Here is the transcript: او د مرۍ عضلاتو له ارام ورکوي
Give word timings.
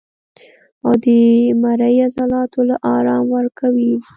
او 0.83 0.91
د 1.03 1.05
مرۍ 1.61 1.95
عضلاتو 2.07 2.59
له 2.69 2.75
ارام 2.95 3.23
ورکوي 3.35 3.93